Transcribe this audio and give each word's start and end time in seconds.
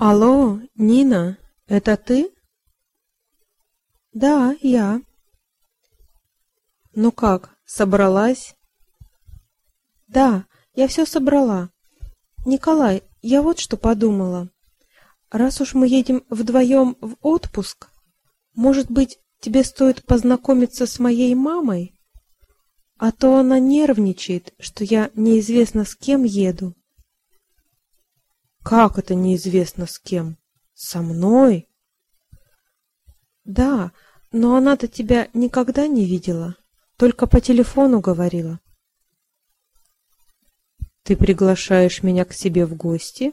Алло, 0.00 0.60
Нина, 0.76 1.38
это 1.66 1.96
ты? 1.96 2.30
Да, 4.12 4.54
я. 4.60 5.02
Ну 6.94 7.10
как, 7.10 7.56
собралась? 7.64 8.54
Да, 10.06 10.46
я 10.76 10.86
все 10.86 11.04
собрала. 11.04 11.70
Николай, 12.46 13.02
я 13.22 13.42
вот 13.42 13.58
что 13.58 13.76
подумала. 13.76 14.48
Раз 15.32 15.60
уж 15.60 15.74
мы 15.74 15.88
едем 15.88 16.22
вдвоем 16.30 16.96
в 17.00 17.16
отпуск, 17.20 17.88
может 18.54 18.92
быть, 18.92 19.18
тебе 19.40 19.64
стоит 19.64 20.04
познакомиться 20.04 20.86
с 20.86 21.00
моей 21.00 21.34
мамой? 21.34 21.98
А 22.98 23.10
то 23.10 23.36
она 23.36 23.58
нервничает, 23.58 24.54
что 24.60 24.84
я 24.84 25.10
неизвестно 25.14 25.84
с 25.84 25.96
кем 25.96 26.22
еду. 26.22 26.76
Как 28.68 28.98
это 28.98 29.14
неизвестно 29.14 29.86
с 29.86 29.98
кем? 29.98 30.36
Со 30.74 31.00
мной? 31.00 31.70
Да, 33.44 33.92
но 34.30 34.56
она-то 34.56 34.88
тебя 34.88 35.30
никогда 35.32 35.86
не 35.86 36.04
видела, 36.04 36.54
только 36.98 37.26
по 37.26 37.40
телефону 37.40 38.00
говорила. 38.00 38.60
Ты 41.02 41.16
приглашаешь 41.16 42.02
меня 42.02 42.26
к 42.26 42.34
себе 42.34 42.66
в 42.66 42.76
гости? 42.76 43.32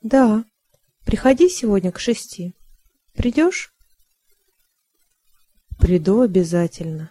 Да. 0.00 0.44
Приходи 1.04 1.48
сегодня 1.48 1.90
к 1.90 1.98
шести. 1.98 2.54
Придешь? 3.14 3.74
Приду 5.76 6.20
обязательно. 6.20 7.10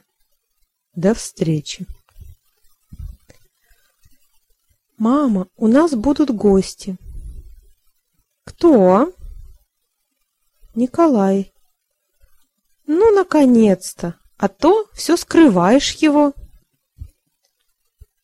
До 0.95 1.13
встречи. 1.13 1.85
Мама, 4.97 5.47
у 5.55 5.67
нас 5.67 5.93
будут 5.93 6.31
гости. 6.31 6.97
Кто? 8.45 9.13
Николай. 10.73 11.53
Ну, 12.87 13.13
наконец-то. 13.13 14.15
А 14.37 14.47
то 14.47 14.87
все 14.93 15.17
скрываешь 15.17 15.93
его. 15.93 16.33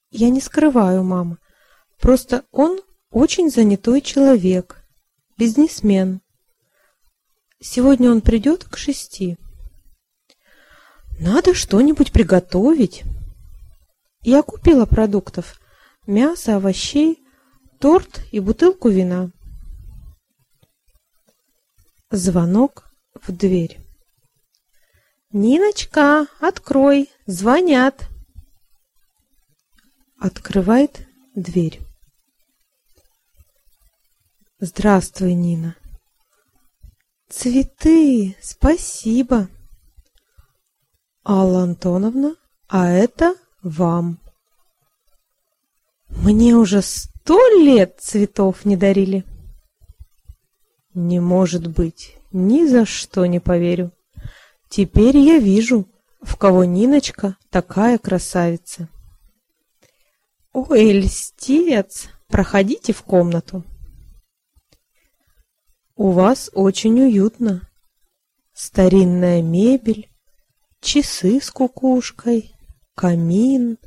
Я 0.10 0.30
не 0.30 0.42
скрываю, 0.42 1.04
мама. 1.04 1.38
Просто 2.00 2.44
он 2.52 2.80
очень 3.12 3.50
занятой 3.50 4.02
человек, 4.02 4.84
бизнесмен. 5.38 6.22
Сегодня 7.60 8.12
он 8.12 8.22
придет 8.22 8.64
к 8.64 8.78
шести. 8.78 9.38
Надо 11.20 11.54
что-нибудь 11.54 12.12
приготовить. 12.12 13.04
Я 14.22 14.42
купила 14.42 14.86
продуктов: 14.86 15.60
мясо, 16.06 16.56
овощей, 16.58 17.24
торт 17.80 18.22
и 18.32 18.40
бутылку 18.40 18.90
вина. 18.90 19.32
Звонок 22.10 22.92
в 23.16 23.32
дверь. 23.32 23.80
Ниночка, 25.32 26.28
открой, 26.40 27.10
звонят. 27.26 28.08
Открывает 30.20 31.08
дверь. 31.36 31.82
Здравствуй, 34.60 35.34
Нина. 35.34 35.76
Цветы, 37.30 38.38
спасибо. 38.42 39.50
Алла 41.26 41.64
Антоновна, 41.64 42.36
а 42.70 42.90
это 42.90 43.36
вам. 43.62 44.23
Мне 46.24 46.56
уже 46.56 46.82
сто 46.82 47.38
лет 47.50 47.98
цветов 48.00 48.64
не 48.64 48.78
дарили. 48.78 49.26
Не 50.94 51.20
может 51.20 51.68
быть, 51.68 52.16
ни 52.32 52.66
за 52.66 52.86
что 52.86 53.26
не 53.26 53.42
поверю. 53.42 53.92
Теперь 54.70 55.18
я 55.18 55.38
вижу, 55.38 55.86
в 56.22 56.38
кого 56.38 56.64
Ниночка 56.64 57.36
такая 57.50 57.98
красавица. 57.98 58.88
Ой, 60.54 60.94
льстец, 60.94 62.08
проходите 62.30 62.94
в 62.94 63.04
комнату. 63.04 63.66
У 65.98 66.12
вас 66.12 66.50
очень 66.54 67.02
уютно. 67.02 67.70
Старинная 68.54 69.42
мебель, 69.42 70.10
часы 70.80 71.42
с 71.42 71.52
кукушкой, 71.52 72.56
камин. 72.96 73.78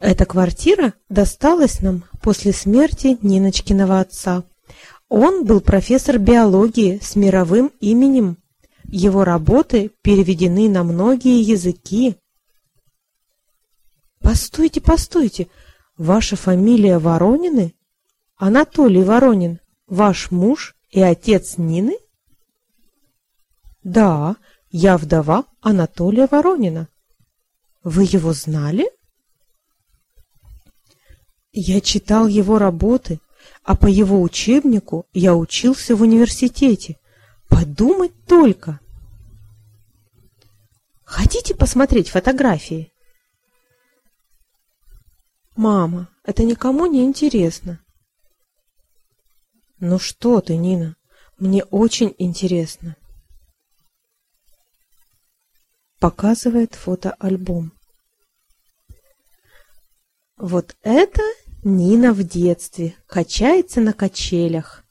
Эта 0.00 0.26
квартира 0.26 0.94
досталась 1.08 1.80
нам 1.80 2.04
после 2.22 2.52
смерти 2.52 3.18
Ниночкиного 3.22 4.00
отца. 4.00 4.44
Он 5.08 5.44
был 5.44 5.60
профессор 5.60 6.18
биологии 6.18 6.98
с 7.02 7.16
мировым 7.16 7.70
именем. 7.80 8.38
Его 8.84 9.24
работы 9.24 9.90
переведены 10.02 10.68
на 10.68 10.82
многие 10.84 11.40
языки. 11.40 12.16
Постойте, 14.20 14.80
постойте. 14.80 15.48
Ваша 15.96 16.36
фамилия 16.36 16.98
Воронины? 16.98 17.74
Анатолий 18.36 19.04
Воронин, 19.04 19.60
ваш 19.86 20.30
муж 20.30 20.74
и 20.90 21.00
отец 21.00 21.56
Нины? 21.56 21.96
Да, 23.84 24.36
я 24.70 24.98
вдова 24.98 25.44
Анатолия 25.60 26.26
Воронина. 26.30 26.88
Вы 27.84 28.04
его 28.04 28.32
знали? 28.32 28.90
Я 31.56 31.80
читал 31.80 32.26
его 32.26 32.58
работы, 32.58 33.20
а 33.62 33.76
по 33.76 33.86
его 33.86 34.20
учебнику 34.20 35.06
я 35.12 35.34
учился 35.34 35.94
в 35.94 36.02
университете. 36.02 36.98
Подумать 37.48 38.12
только. 38.26 38.80
Хотите 41.04 41.54
посмотреть 41.54 42.08
фотографии? 42.10 42.92
Мама, 45.54 46.08
это 46.24 46.42
никому 46.42 46.86
не 46.86 47.04
интересно. 47.04 47.80
Ну 49.78 49.98
что 49.98 50.40
ты, 50.40 50.56
Нина? 50.56 50.96
Мне 51.38 51.62
очень 51.64 52.14
интересно 52.18 52.96
показывает 56.04 56.74
фотоальбом. 56.74 57.72
Вот 60.36 60.76
это 60.82 61.22
Нина 61.64 62.12
в 62.12 62.22
детстве, 62.22 62.94
качается 63.06 63.80
на 63.80 63.94
качелях. 63.94 64.84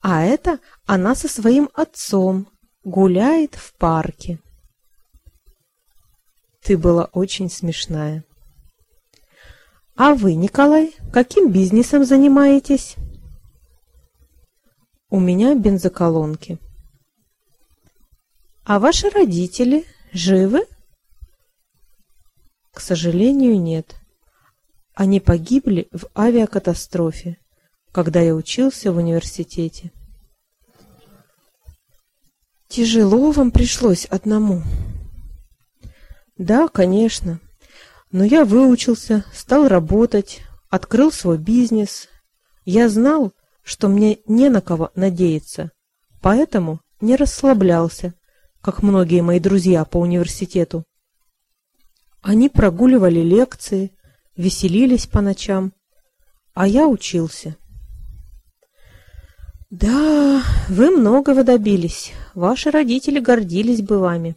А 0.00 0.22
это 0.22 0.60
она 0.86 1.16
со 1.16 1.26
своим 1.26 1.68
отцом 1.74 2.48
гуляет 2.84 3.56
в 3.56 3.74
парке. 3.74 4.38
Ты 6.62 6.78
была 6.78 7.06
очень 7.06 7.50
смешная. 7.50 8.24
А 9.96 10.14
вы, 10.14 10.34
Николай, 10.34 10.94
каким 11.12 11.50
бизнесом 11.50 12.04
занимаетесь? 12.04 12.94
У 15.10 15.18
меня 15.18 15.56
бензоколонки. 15.56 16.58
А 18.62 18.78
ваши 18.78 19.10
родители 19.10 19.84
живы? 20.12 20.66
К 22.70 22.78
сожалению, 22.78 23.60
нет. 23.60 23.96
Они 24.98 25.20
погибли 25.20 25.86
в 25.92 26.08
авиакатастрофе, 26.18 27.38
когда 27.92 28.20
я 28.20 28.34
учился 28.34 28.90
в 28.90 28.96
университете. 28.96 29.92
Тяжело 32.66 33.30
вам 33.30 33.52
пришлось 33.52 34.06
одному. 34.06 34.60
Да, 36.36 36.66
конечно. 36.66 37.38
Но 38.10 38.24
я 38.24 38.44
выучился, 38.44 39.24
стал 39.32 39.68
работать, 39.68 40.40
открыл 40.68 41.12
свой 41.12 41.38
бизнес. 41.38 42.08
Я 42.64 42.88
знал, 42.88 43.32
что 43.62 43.86
мне 43.86 44.18
не 44.26 44.48
на 44.48 44.60
кого 44.60 44.90
надеяться, 44.96 45.70
поэтому 46.20 46.80
не 47.00 47.14
расслаблялся 47.14 48.14
как 48.60 48.82
многие 48.82 49.22
мои 49.22 49.38
друзья 49.38 49.84
по 49.84 49.98
университету. 49.98 50.82
Они 52.20 52.48
прогуливали 52.48 53.20
лекции, 53.20 53.92
веселились 54.38 55.06
по 55.06 55.20
ночам, 55.20 55.74
а 56.54 56.66
я 56.66 56.88
учился. 56.88 57.56
Да, 59.68 60.42
вы 60.70 60.90
многого 60.90 61.44
добились. 61.44 62.12
Ваши 62.34 62.70
родители 62.70 63.20
гордились 63.20 63.82
бы 63.82 63.98
вами. 63.98 64.36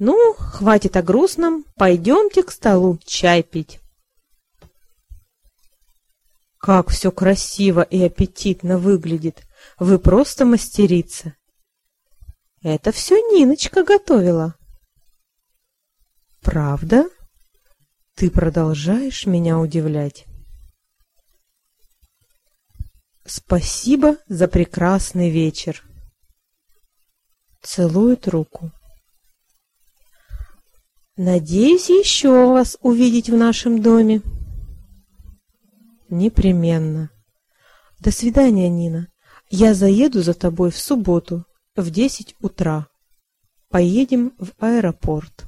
Ну, 0.00 0.34
хватит 0.34 0.96
о 0.96 1.02
грустном, 1.02 1.64
пойдемте 1.76 2.42
к 2.42 2.50
столу 2.50 2.98
чай 3.04 3.44
пить. 3.44 3.78
Как 6.58 6.88
все 6.90 7.12
красиво 7.12 7.82
и 7.82 8.02
аппетитно 8.02 8.78
выглядит. 8.78 9.44
Вы 9.78 10.00
просто 10.00 10.44
мастерица. 10.44 11.34
Это 12.62 12.90
все 12.90 13.16
Ниночка 13.32 13.84
готовила. 13.84 14.56
Правда? 16.40 17.08
Ты 18.18 18.32
продолжаешь 18.32 19.26
меня 19.26 19.60
удивлять. 19.60 20.26
Спасибо 23.24 24.16
за 24.26 24.48
прекрасный 24.48 25.30
вечер. 25.30 25.84
Целует 27.62 28.26
руку. 28.26 28.72
Надеюсь 31.16 31.90
еще 31.90 32.48
вас 32.48 32.76
увидеть 32.80 33.30
в 33.30 33.36
нашем 33.36 33.80
доме. 33.80 34.20
Непременно. 36.08 37.12
До 38.00 38.10
свидания, 38.10 38.68
Нина. 38.68 39.06
Я 39.48 39.74
заеду 39.74 40.22
за 40.22 40.34
тобой 40.34 40.72
в 40.72 40.78
субботу 40.78 41.44
в 41.76 41.88
десять 41.90 42.34
утра. 42.40 42.88
Поедем 43.68 44.32
в 44.40 44.50
аэропорт. 44.58 45.47